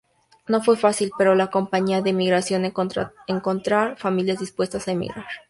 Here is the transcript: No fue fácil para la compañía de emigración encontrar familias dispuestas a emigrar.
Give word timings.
No 0.47 0.63
fue 0.63 0.77
fácil 0.77 1.11
para 1.15 1.35
la 1.35 1.51
compañía 1.51 2.01
de 2.01 2.09
emigración 2.09 2.65
encontrar 2.65 3.99
familias 3.99 4.39
dispuestas 4.39 4.87
a 4.87 4.93
emigrar. 4.93 5.27